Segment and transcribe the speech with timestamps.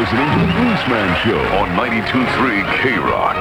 [0.00, 3.36] listening to The Greaseman Show on 92.3 K-Rock.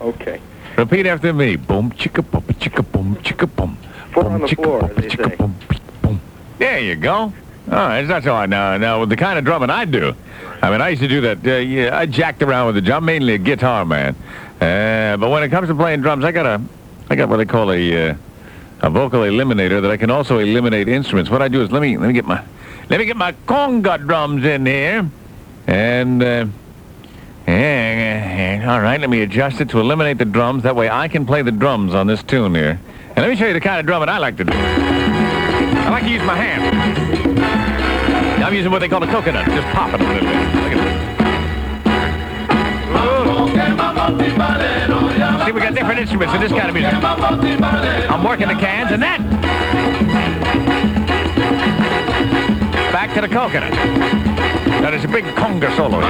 [0.01, 0.41] Okay.
[0.77, 1.57] Repeat after me.
[1.57, 3.79] Boom, chicka, boom, chicka, boom, chicka, boom.
[4.13, 5.55] Foot Boom, on the chicka, floor, boom, as chicka, boom,
[6.03, 6.21] boom.
[6.59, 7.15] There you go.
[7.15, 7.33] All
[7.73, 8.77] right, that's all I know.
[8.77, 10.15] Now, with the kind of drumming I do,
[10.61, 11.47] I mean, I used to do that.
[11.47, 14.15] Uh, yeah, I jacked around with the drum, mainly a guitar man.
[14.61, 16.63] Uh, but when it comes to playing drums, I got a,
[17.09, 18.15] I got what they call a, uh,
[18.83, 21.31] a vocal eliminator that I can also eliminate instruments.
[21.31, 22.45] What I do is let me let me get my,
[22.91, 25.11] let me get my conga drums in here,
[25.67, 26.23] and.
[26.23, 26.47] Uh,
[27.47, 30.63] yeah, all right, let me adjust it to eliminate the drums.
[30.65, 32.81] That way I can play the drums on this tune here.
[33.11, 34.53] And let me show you the kind of drumming I like to do.
[34.53, 36.77] I like to use my hand.
[38.45, 40.55] I'm using what they call a coconut, just pop it a little bit.
[40.55, 41.07] Look at this.
[45.47, 46.93] See, we got different instruments in this kind of music.
[46.95, 49.21] I'm working the cans and that.
[52.93, 53.73] Back to the coconut.
[54.87, 56.09] Now there's a big conga solo here.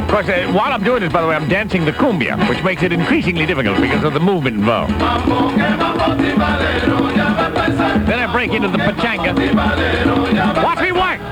[0.00, 2.62] Of course, uh, while I'm doing this, by the way, I'm dancing the cumbia, which
[2.62, 4.92] makes it increasingly difficult because of the movement involved.
[4.92, 5.00] Then
[8.20, 9.34] I break into the pachanga.
[10.62, 11.25] Watch me work!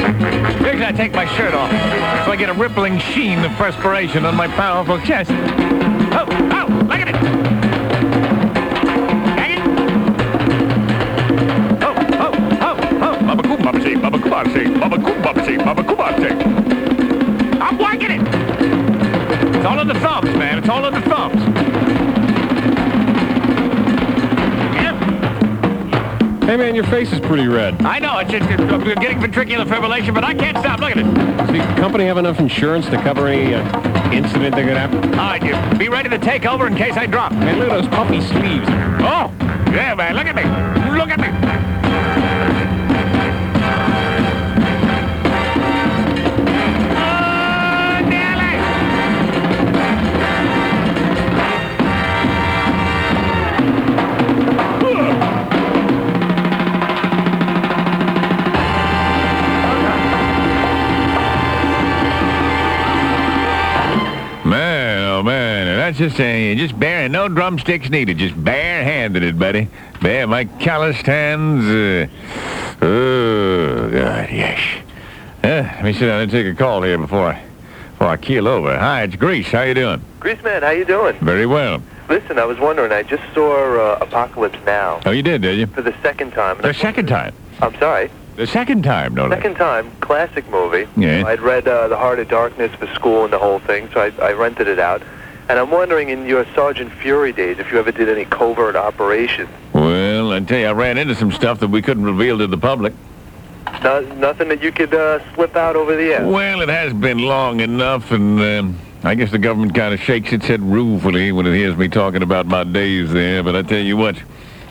[0.00, 0.14] It.
[0.62, 1.70] Here's I take my shirt off,
[2.24, 5.30] so I get a rippling sheen of perspiration on my powerful chest.
[5.30, 7.16] Oh, oh, look at it!
[9.38, 9.60] Hang it!
[11.82, 13.16] Oh, oh, oh, oh!
[13.26, 16.30] Baba Kumbabsi, Baba Kumbabsi, Baba Kumbabsi, Baba Kumbabsi.
[17.60, 18.22] I'm working it!
[19.56, 20.58] It's all in the thumbs, man.
[20.58, 21.69] It's all in the thumbs.
[26.50, 27.80] Hey, man, your face is pretty red.
[27.82, 30.80] I know, it's just it's, I'm getting ventricular fibrillation, but I can't stop.
[30.80, 31.04] Look at it.
[31.04, 33.62] Does the company have enough insurance to cover any uh,
[34.10, 35.14] incident that could happen?
[35.14, 37.30] All right, you be ready to take over in case I drop.
[37.30, 38.66] Man, look at those puffy sleeves.
[38.68, 39.32] Oh,
[39.70, 40.42] yeah, man, look at me.
[40.42, 40.79] Look at me.
[66.00, 69.68] Just saying, just bare, no drumsticks needed, just bare-handed it, buddy.
[70.00, 71.66] Bare, my calloused hands.
[71.66, 72.06] Uh,
[72.82, 74.58] oh, God, yes.
[75.44, 75.46] Uh,
[75.76, 77.44] let me sit down and take a call here before I,
[77.92, 78.78] before I keel over.
[78.78, 79.48] Hi, it's Grease.
[79.48, 80.02] How you doing?
[80.20, 81.16] Grease man, how you doing?
[81.20, 81.82] Very well.
[82.08, 85.66] Listen, I was wondering, I just saw uh, Apocalypse Now Oh, you did, did you?
[85.66, 86.62] for the second time.
[86.62, 87.34] The second time.
[87.60, 88.10] I'm sorry.
[88.36, 89.28] The second time, no.
[89.28, 90.88] Second time, classic movie.
[90.96, 91.24] Yeah.
[91.26, 94.28] I'd read uh, The Heart of Darkness for school and the whole thing, so I,
[94.28, 95.02] I rented it out.
[95.50, 99.48] And I'm wondering, in your Sergeant Fury days, if you ever did any covert operations.
[99.72, 102.56] Well, I tell you, I ran into some stuff that we couldn't reveal to the
[102.56, 102.92] public.
[103.82, 106.24] No, nothing that you could uh, slip out over the air.
[106.24, 110.32] Well, it has been long enough, and um, I guess the government kind of shakes
[110.32, 113.42] its head ruefully when it hears me talking about my days there.
[113.42, 114.22] But I tell you what,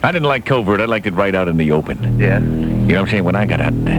[0.02, 0.80] I didn't like covert.
[0.80, 2.18] I liked it right out in the open.
[2.18, 2.38] Yeah.
[2.38, 3.24] You know what I'm saying?
[3.24, 3.96] When I got out there,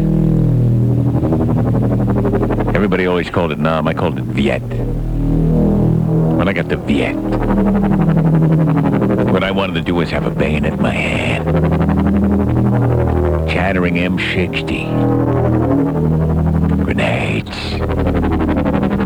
[2.75, 3.88] everybody always called it Nam.
[3.88, 4.63] I called it Viet.
[6.42, 7.16] When I got the Viet,
[9.32, 11.46] what I wanted to do was have a bayonet in my hand.
[13.48, 16.84] Chattering M60.
[16.84, 17.56] Grenades.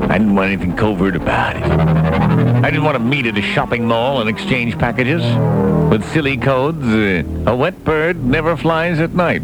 [0.10, 1.64] I didn't want anything covert about it.
[1.66, 5.22] I didn't want to meet at a shopping mall and exchange packages
[5.92, 6.86] with silly codes.
[6.86, 9.44] Uh, a wet bird never flies at night.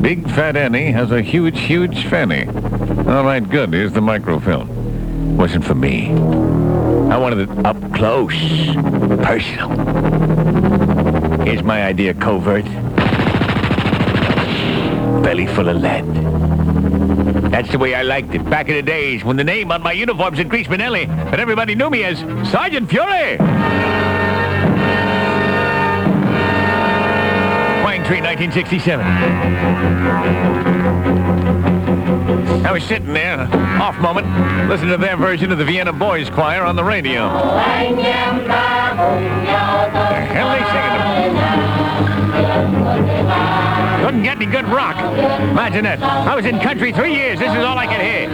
[0.00, 2.46] Big Fat Annie has a huge, huge fanny.
[2.46, 3.74] All right, good.
[3.74, 5.36] Here's the microfilm.
[5.36, 6.79] Wasn't for me.
[7.10, 8.32] I wanted it up close,
[9.24, 9.68] personal.
[11.44, 12.64] Here's my idea, covert.
[15.24, 16.06] Belly full of lead.
[17.50, 18.48] That's the way I liked it.
[18.48, 21.74] Back in the days when the name on my uniform said Grease Manelli, and everybody
[21.74, 24.09] knew me as Sergeant Fury.
[28.10, 29.06] Pine Tree, 1967.
[32.66, 33.48] I was sitting there,
[33.80, 34.26] off moment,
[34.68, 37.28] listening to their version of the Vienna Boys Choir on the radio.
[37.28, 37.38] The
[40.26, 41.00] hell they singing?
[44.04, 44.96] Couldn't get any good rock.
[45.50, 46.02] Imagine that.
[46.02, 47.38] I was in country three years.
[47.38, 48.28] This is all I could hear.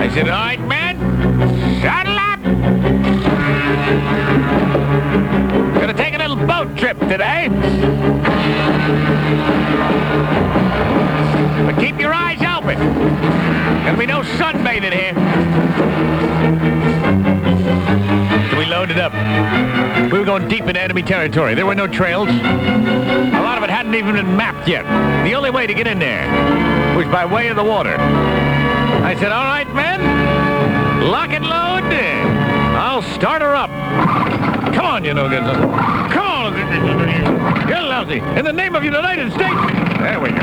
[0.00, 0.98] I said, all right, man,
[6.80, 7.48] trip today.
[11.66, 12.78] But keep your eyes open.
[13.84, 15.14] Gonna be no sunbathing here.
[18.58, 19.12] We loaded up.
[20.10, 21.54] We were going deep into enemy territory.
[21.54, 22.28] There were no trails.
[22.30, 24.84] A lot of it hadn't even been mapped yet.
[25.24, 26.26] The only way to get in there
[26.96, 27.96] was by way of the water.
[27.98, 30.00] I said, all right, men,
[31.10, 31.70] lock and load.
[33.00, 33.70] I'll start her up.
[34.74, 35.72] Come on, you know, some.
[36.10, 36.29] Come on.
[36.40, 38.18] Get lousy.
[38.38, 39.60] In the name of the United States.
[39.98, 40.42] There we go.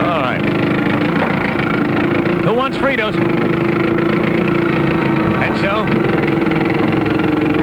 [0.00, 0.40] All right.
[2.42, 3.14] Who wants Fritos?
[5.44, 5.84] And so,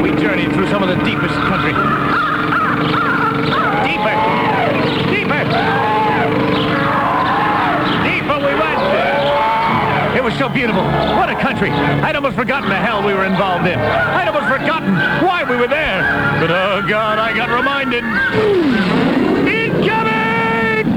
[0.04, 1.74] we journeyed through some of the deepest country.
[3.90, 4.16] Deeper!
[5.10, 5.93] Deeper
[10.34, 10.82] was so beautiful.
[10.82, 11.70] What a country.
[11.70, 13.78] I'd almost forgotten the hell we were involved in.
[13.78, 14.96] I'd almost forgotten
[15.26, 16.02] why we were there.
[16.40, 18.04] But oh God, I got reminded.
[19.46, 20.88] Incoming!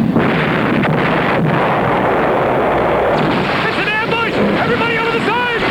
[3.66, 4.34] It's an ambush!
[4.64, 5.62] Everybody over the side!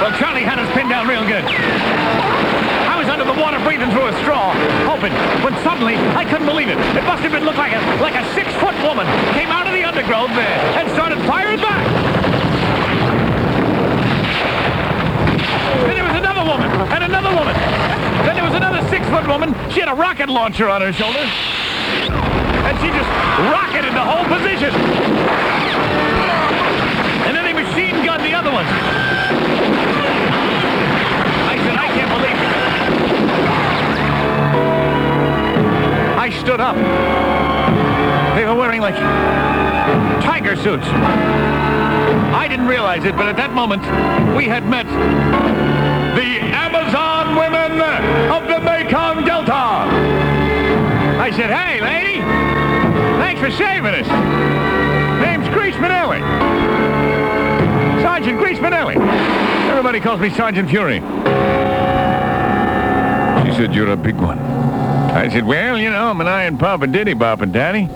[0.00, 2.21] Well, Charlie had us pinned down real good.
[3.32, 4.52] The water breathing through a straw,
[4.84, 5.10] hoping,
[5.42, 6.76] when suddenly I couldn't believe it.
[6.76, 9.82] It must have been looked like a like a six-foot woman came out of the
[9.84, 11.80] undergrowth there and started firing back.
[15.88, 17.56] Then there was another woman, and another woman.
[18.28, 19.56] Then there was another six-foot woman.
[19.72, 21.24] She had a rocket launcher on her shoulder.
[21.24, 23.08] And she just
[23.48, 24.76] rocketed the whole position.
[27.24, 28.68] And then they machine gunned the other ones.
[36.22, 36.76] I stood up.
[38.36, 38.94] They were wearing like
[40.22, 40.86] tiger suits.
[40.86, 43.82] I didn't realize it, but at that moment,
[44.36, 44.86] we had met
[46.14, 47.72] the Amazon women
[48.30, 49.50] of the Mekong Delta.
[51.18, 52.20] I said, hey, lady,
[53.18, 54.06] thanks for saving us.
[55.20, 56.20] Name's Grease Manelli.
[58.00, 58.94] Sergeant Grease Manelli.
[59.70, 61.00] Everybody calls me Sergeant Fury.
[63.44, 64.51] She said, you're a big one.
[65.12, 67.88] I said, well, you know, I'm an iron pump and diddy bop and daddy.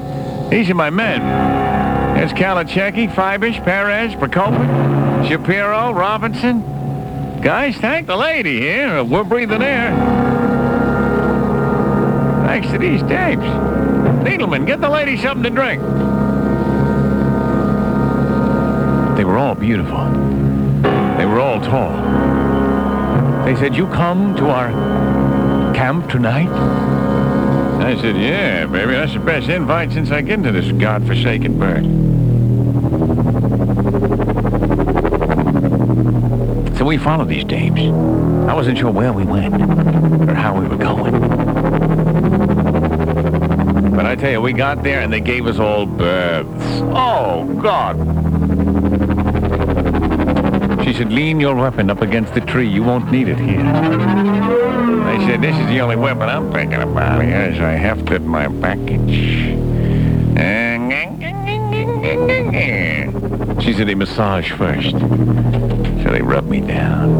[0.50, 1.20] These are my men.
[2.14, 6.60] There's Kalachecki, Fibish, Perez, Prokopa, Shapiro, Robinson.
[7.40, 9.02] Guys, thank the lady here.
[9.02, 9.96] We're breathing air.
[12.46, 13.42] Thanks to these tapes.
[14.22, 15.82] Needleman, get the lady something to drink.
[19.16, 20.04] They were all beautiful.
[21.16, 21.96] They were all tall.
[23.46, 24.70] They said, you come to our
[25.74, 27.05] camp tonight?
[27.86, 31.84] I said, yeah, baby, that's the best invite since I get into this godforsaken bird.
[36.76, 37.78] So we followed these dames.
[38.50, 39.54] I wasn't sure where we went
[40.28, 41.20] or how we were going.
[43.94, 46.82] But I tell you, we got there and they gave us all berths.
[46.92, 47.96] Oh, God.
[50.84, 52.68] She said, lean your weapon up against the tree.
[52.68, 54.35] You won't need it here.
[55.26, 59.56] Said, this is the only weapon I'm thinking about as I hefted my package.
[63.64, 64.92] She said they massage first.
[64.92, 67.10] So they rubbed me down.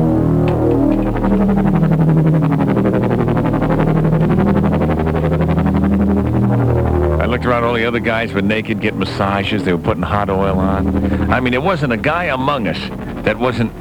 [7.20, 9.64] I looked around, all the other guys were naked, getting massages.
[9.64, 11.32] They were putting hot oil on.
[11.32, 12.78] I mean, there wasn't a guy among us
[13.25, 13.72] that wasn't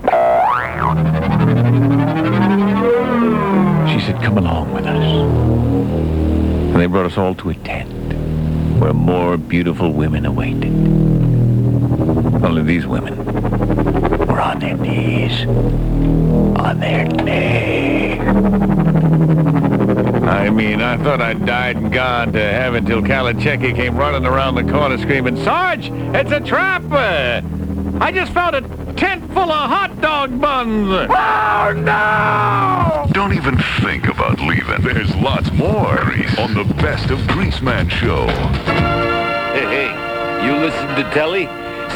[4.25, 5.03] come along with us.
[6.73, 7.91] And they brought us all to a tent
[8.81, 10.73] where more beautiful women awaited.
[12.43, 13.23] Only these women
[14.25, 15.45] were on their knees.
[15.45, 18.19] On their knees.
[20.27, 24.55] I mean, I thought I'd died and gone to heaven till Kalachecki came running around
[24.55, 26.81] the corner screaming, Sarge, it's a trap!
[28.01, 30.89] I just found a tent full of hot dog buns!
[31.09, 33.11] Oh, no!
[33.11, 34.81] Don't even think about leaving.
[34.81, 38.27] There's lots more Grease on the Best of Greaseman show.
[39.53, 41.47] Hey, hey, you listen to telly?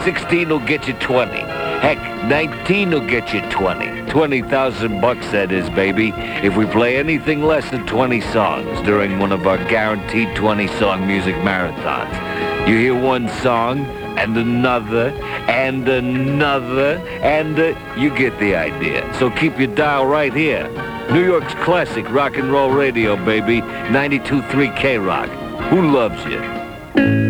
[0.03, 1.31] 16 will get you 20.
[1.31, 4.09] Heck, 19 will get you 20.
[4.09, 6.11] 20,000 bucks, that is, baby,
[6.43, 11.35] if we play anything less than 20 songs during one of our guaranteed 20-song music
[11.35, 12.67] marathons.
[12.67, 13.85] You hear one song,
[14.19, 15.11] and another,
[15.49, 19.11] and another, and uh, you get the idea.
[19.15, 20.69] So keep your dial right here.
[21.11, 23.61] New York's classic rock and roll radio, baby.
[23.61, 25.29] 92.3 K-Rock.
[25.71, 27.28] Who loves you?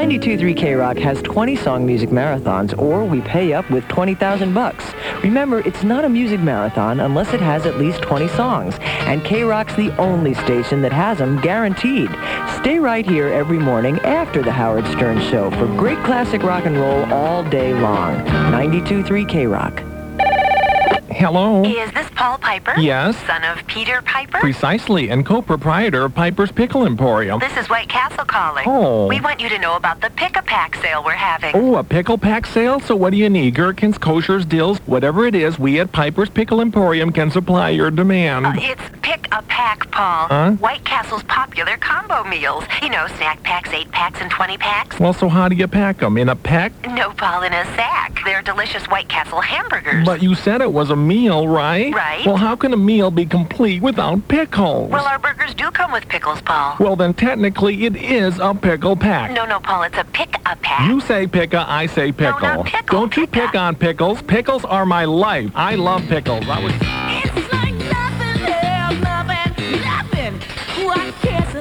[0.00, 4.94] 92.3 K-Rock has 20 song music marathons, or we pay up with 20,000 bucks.
[5.22, 9.76] Remember, it's not a music marathon unless it has at least 20 songs, and K-Rock's
[9.76, 12.08] the only station that has them guaranteed.
[12.62, 16.78] Stay right here every morning after the Howard Stern Show for great classic rock and
[16.78, 18.24] roll all day long.
[18.24, 19.89] 92.3 K-Rock.
[21.20, 21.62] Hello.
[21.62, 22.80] Is this Paul Piper?
[22.80, 23.14] Yes.
[23.26, 24.38] Son of Peter Piper?
[24.38, 27.38] Precisely, and co-proprietor of Piper's Pickle Emporium.
[27.38, 28.64] This is White Castle calling.
[28.66, 29.06] Oh.
[29.06, 31.54] We want you to know about the pick-a-pack sale we're having.
[31.54, 32.80] Oh, a pickle pack sale?
[32.80, 33.54] So what do you need?
[33.54, 38.46] Gherkins, koshers, dills, whatever it is, we at Piper's Pickle Emporium can supply your demand.
[38.46, 40.28] Uh, it's pick-a-pack, Paul.
[40.28, 40.52] Huh?
[40.52, 42.62] White Castle's popular combo meals.
[42.80, 45.00] You know, snack packs, 8 packs, and 20 packs.
[45.00, 46.16] well, so how do you pack them?
[46.16, 46.72] In a pack?
[46.86, 48.20] No, Paul, in a sack.
[48.24, 50.06] They're delicious White Castle hamburgers.
[50.06, 51.92] But you said it was a meal, right?
[51.92, 52.24] Right.
[52.24, 54.90] Well, how can a meal be complete without pickles?
[54.90, 56.76] Well, our burgers do come with pickles, Paul.
[56.78, 59.32] Well, then technically it is a pickle pack.
[59.32, 60.88] No, no, Paul, it's a pick-a-pack.
[60.88, 62.40] You say pick a, I say pickle.
[62.40, 63.46] No, not pickle, Don't you picka.
[63.46, 64.22] pick on pickles.
[64.22, 65.50] Pickles are my life.
[65.56, 66.48] I love pickles.
[66.48, 66.99] I was...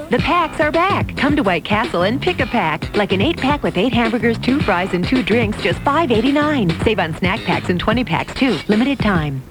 [0.09, 1.15] The packs are back.
[1.17, 2.95] Come to White Castle and pick a pack.
[2.95, 6.83] Like an 8-pack with 8 hamburgers, 2 fries, and 2 drinks, just $5.89.
[6.83, 8.57] Save on snack packs and 20 packs, too.
[8.67, 9.43] Limited time.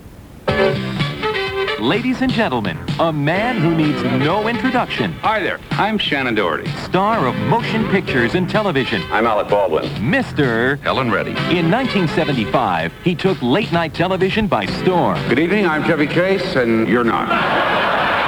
[1.79, 5.13] Ladies and gentlemen, a man who needs no introduction.
[5.21, 5.61] Hi there.
[5.71, 6.69] I'm Shannen Doherty.
[6.83, 9.01] Star of motion pictures and television.
[9.13, 9.85] I'm Alec Baldwin.
[10.01, 10.81] Mr.
[10.81, 11.31] Helen Reddy.
[11.57, 15.21] In 1975, he took late night television by storm.
[15.29, 15.67] Good evening.
[15.67, 17.29] I'm Chevy Chase, and you're not.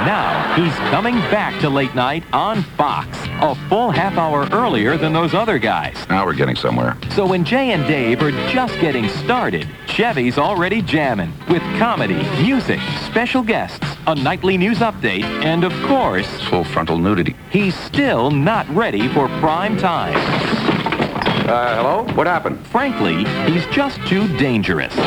[0.05, 3.07] Now, he's coming back to late night on Fox,
[3.39, 5.95] a full half hour earlier than those other guys.
[6.09, 6.97] Now we're getting somewhere.
[7.11, 12.79] So when Jay and Dave are just getting started, Chevy's already jamming with comedy, music,
[13.05, 17.35] special guests, a nightly news update, and of course, Full frontal nudity.
[17.51, 20.17] he's still not ready for prime time.
[21.51, 22.13] Uh, hello?
[22.15, 22.65] What happened?
[22.67, 24.97] Frankly, he's just too dangerous.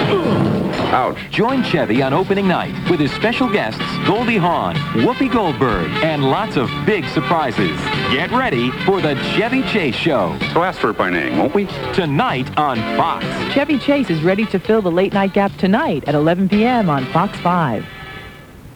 [0.92, 1.16] Ouch.
[1.30, 6.58] Join Chevy on opening night with his special guests Goldie Hawn, Whoopi Goldberg, and lots
[6.58, 7.80] of big surprises.
[8.12, 11.64] Get ready for the Chevy Chase Show So ask for it by name, won't we?
[11.94, 13.24] tonight on Fox.
[13.54, 16.90] Chevy Chase is ready to fill the late night gap tonight at 11 p.m.
[16.90, 17.86] on Fox 5.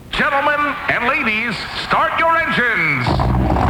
[0.09, 3.68] Gentlemen and ladies, start your engines.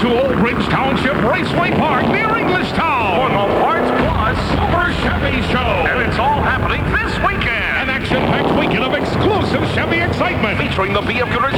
[0.00, 5.86] To Old Bridge Township Raceway Park near Englishtown for the Parts Plus Super Chevy Show.
[5.86, 7.76] And it's all happening this weekend.
[7.76, 11.52] An action-packed weekend of exclusive Chevy excitement featuring the Car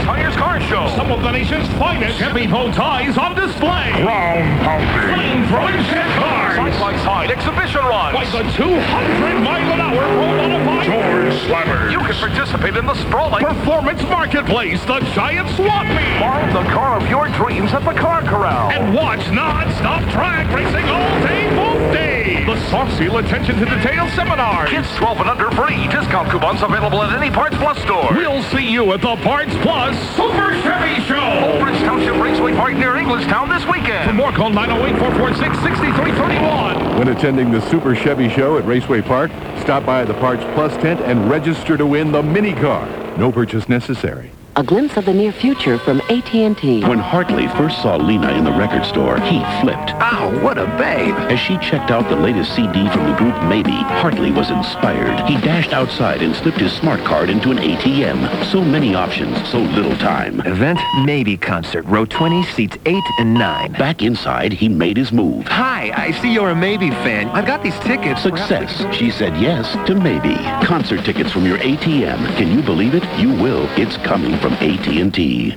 [0.75, 0.88] Show.
[0.97, 3.95] Some of the nation's finest Chevy bow ties on display.
[4.02, 5.47] Round pounding.
[5.47, 6.57] Flame-throwing shed cars.
[6.57, 8.14] Side-by-side exhibition runs.
[8.14, 11.93] Like the 200 mile an hour pro modified door slammers.
[11.93, 16.19] You can participate in the sprawling Performance Marketplace, the giant swap meet.
[16.19, 18.73] Borrow the car of your dreams at the Car Corral.
[18.73, 22.03] And watch non-stop track racing all day, both days.
[22.25, 24.66] The soft seal attention to detail seminar.
[24.66, 25.87] Kids 12 and under free.
[25.88, 28.09] Discount coupons available at any Parts Plus store.
[28.12, 31.21] We'll see you at the Parts Plus Super Chevy Show.
[31.21, 34.09] Old Bridge Township Raceway Park near Englishtown this weekend.
[34.09, 36.99] For more, call 908-446-6331.
[36.99, 41.02] When attending the Super Chevy Show at Raceway Park, stop by the Parts Plus tent
[41.02, 42.88] and register to win the mini car.
[43.19, 44.31] No purchase necessary.
[44.56, 46.84] A glimpse of the near future from AT&T.
[46.84, 49.90] When Hartley first saw Lena in the record store, he flipped.
[49.94, 51.16] Ow, what a babe!
[51.28, 55.28] As she checked out the latest CD from the group Maybe, Hartley was inspired.
[55.28, 58.44] He dashed outside and slipped his smart card into an ATM.
[58.52, 60.38] So many options, so little time.
[60.46, 63.73] Event Maybe concert, row 20, seats 8 and 9.
[63.73, 65.49] Back inside, he made his move.
[65.49, 67.28] Hi, I see you're a Maybe fan.
[67.30, 68.23] I've got these tickets.
[68.23, 68.84] Success.
[68.94, 70.37] She said yes to Maybe.
[70.64, 72.37] Concert tickets from your ATM.
[72.37, 73.02] Can you believe it?
[73.18, 73.68] You will.
[73.76, 75.56] It's coming from AT&T.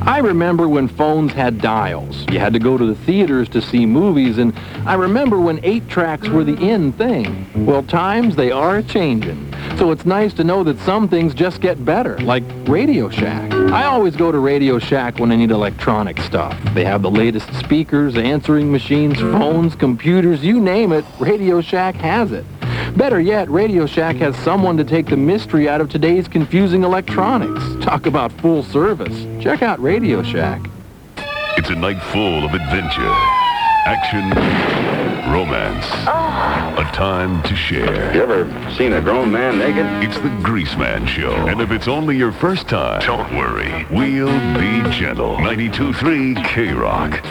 [0.00, 2.24] I remember when phones had dials.
[2.30, 4.54] You had to go to the theaters to see movies, and
[4.86, 7.66] I remember when eight tracks were the in thing.
[7.66, 9.52] Well, times they are changing.
[9.76, 13.52] So it's nice to know that some things just get better, like Radio Shack.
[13.52, 16.58] I always go to Radio Shack when I need electronic stuff.
[16.72, 22.32] They have the latest speakers, answering machines, phones, computers, you name it, Radio Shack has
[22.32, 22.46] it.
[22.96, 27.62] Better yet, Radio Shack has someone to take the mystery out of today's confusing electronics.
[27.82, 29.26] Talk about full service.
[29.42, 30.60] Check out Radio Shack.
[31.56, 33.12] It's a night full of adventure,
[33.86, 34.28] action,
[35.32, 36.74] romance, oh.
[36.78, 38.14] a time to share.
[38.14, 39.86] You ever seen a grown man naked?
[40.06, 41.32] It's the Greaseman Show.
[41.48, 43.86] And if it's only your first time, don't worry.
[43.90, 45.36] We'll be gentle.
[45.36, 47.22] 92.3 K-Rock.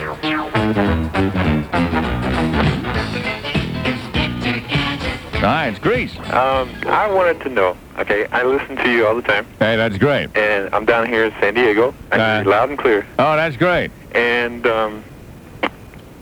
[5.42, 6.16] Hi, it's Grease.
[6.30, 7.76] Um, I wanted to know.
[7.98, 10.34] Okay, I listen to you all the time, Hey, that's great.
[10.36, 11.92] and I'm down here in San Diego.
[12.12, 13.04] I hear you loud and clear.
[13.18, 13.90] Oh, that's great.
[14.14, 15.04] And um,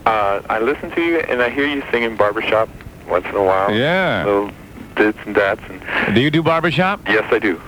[0.06, 2.70] uh, I listen to you, and I hear you singing barbershop
[3.08, 3.72] once in a while.
[3.74, 4.24] Yeah.
[4.24, 4.50] Little
[4.96, 5.60] dits and dats.
[5.68, 7.00] And Do you do barbershop?
[7.06, 7.60] yes, I do.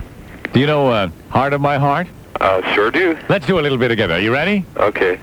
[0.55, 2.09] Do you know uh, Heart of My Heart?
[2.41, 3.17] Uh, sure do.
[3.29, 4.19] Let's do a little bit together.
[4.19, 4.65] You ready?
[4.79, 5.21] Okay.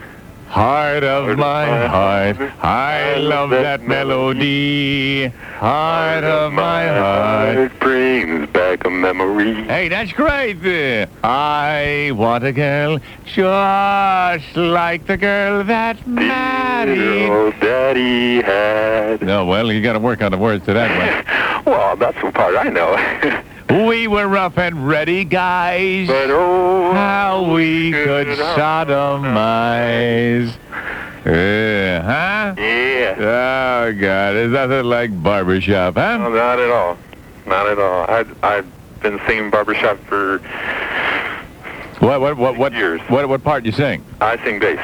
[0.50, 5.28] Heart of my heart, I love that melody.
[5.28, 7.56] Heart of my heart.
[7.56, 9.54] It brings back a memory.
[9.66, 10.58] Hey, that's great.
[11.24, 15.98] I want a girl just like the girl that.
[16.08, 19.22] Oh, Daddy had.
[19.22, 21.26] No, well, you got to work on the words to that one.
[21.70, 22.96] Well, that's the part I know.
[23.70, 26.08] we were rough and ready guys.
[26.08, 28.28] but oh, How we could
[29.18, 30.54] sodomize.
[31.26, 32.56] Yeah, huh?
[32.58, 33.16] yeah.
[33.18, 34.34] Oh, God.
[34.34, 36.18] There's nothing like barbershop, huh?
[36.18, 36.98] No, not at all.
[37.46, 38.06] Not at all.
[38.10, 38.66] I I've
[39.02, 40.40] been singing barbershop for
[42.00, 43.02] What, what, what, what, years.
[43.10, 44.04] what, what part you sing?
[44.22, 44.80] I sing bass.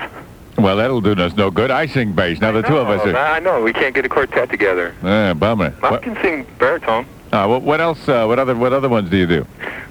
[0.58, 1.70] Well, that'll do us no good.
[1.72, 2.40] I sing bass.
[2.40, 3.16] Now, the two of us are...
[3.16, 3.62] I know.
[3.62, 4.94] We can't get a quartet together.
[5.04, 5.74] Ah, bummer.
[5.84, 7.06] I What, can sing baritone.
[7.36, 9.44] Uh, what, what else, uh, what other, what other ones do you do?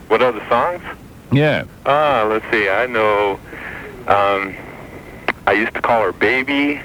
[0.09, 0.83] What other songs?
[1.33, 1.65] Yeah.
[1.87, 2.69] Ah, let's see.
[2.69, 3.39] I know.
[4.07, 4.55] Um,
[5.47, 6.81] I used to call her baby.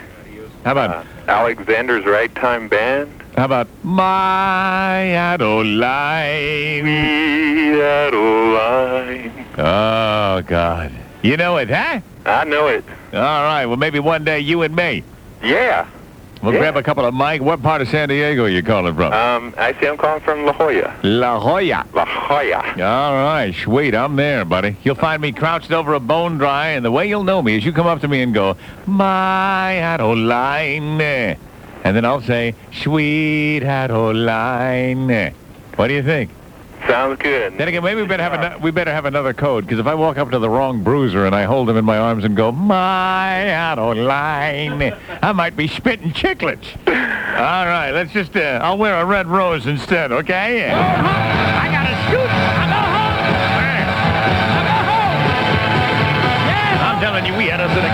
[0.65, 3.09] How about, Uh, Alexander's Ragtime Band.
[3.37, 6.81] how about My Adeline?
[6.83, 9.45] Sweet Adeline.
[9.57, 10.91] Oh, God.
[11.21, 11.99] You know it, huh?
[12.25, 12.83] I know it.
[13.13, 13.65] All right.
[13.65, 15.03] Well, maybe one day you and me.
[15.43, 15.87] Yeah.
[16.41, 16.59] We'll Yeah.
[16.59, 17.41] grab a couple of mic.
[17.41, 19.11] What part of San Diego are you calling from?
[19.11, 20.93] Um, actually, I'm calling from La Jolla.
[21.03, 21.83] La Jolla.
[21.93, 22.63] La Jolla.
[22.81, 23.93] All right, sweet.
[23.93, 24.77] I'm there, buddy.
[24.83, 27.65] You'll find me crouched over a bone dry, and the way you'll know me is
[27.65, 31.01] you come up to me and go, My Adeline.
[31.83, 35.33] And then I'll say, Sweet Adeline.
[35.75, 36.29] What do you think?
[36.89, 37.55] Sounds good.
[37.55, 39.93] Then again, maybe we better have ano- we better have another code because if I
[39.93, 42.51] walk up to the wrong bruiser and I hold him in my arms and go,
[42.51, 46.65] "My Adeline," I might be spitting chiclets.
[46.87, 50.71] All right, let's just uh, I'll wear a red rose instead, okay?
[50.71, 52.27] I gotta shoot.
[52.27, 53.19] I go home.
[56.81, 57.85] I'm telling you, we had us an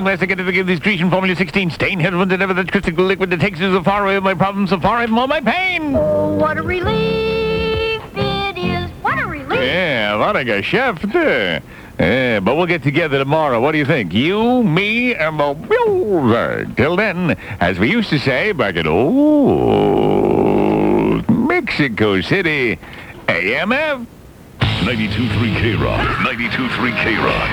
[0.00, 2.72] long last I get to give this Grecian Formula 16 stain head that ever that
[2.72, 5.18] crystal liquid that takes us so far away of my problems, so far away from
[5.18, 5.92] all my pain.
[5.92, 8.90] What a relief it is.
[9.02, 9.60] What a relief.
[9.60, 11.62] Yeah, what a geschäft.
[11.98, 13.60] Yeah, but we'll get together tomorrow.
[13.60, 14.14] What do you think?
[14.14, 16.76] You, me, and the music.
[16.76, 20.48] Till then, as we used to say back at old
[21.28, 22.78] Mexico City,
[23.26, 24.06] AMF.
[24.60, 26.00] 92.3 K-Rock.
[26.24, 27.50] 92.3 K-Rock.